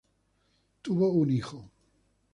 Tuvo 0.81 1.09
un 1.11 1.29
hijo. 1.29 1.69